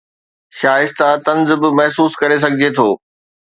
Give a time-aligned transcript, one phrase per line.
[0.59, 2.87] شائستہ طنز به محسوس ڪري سگھجي ٿو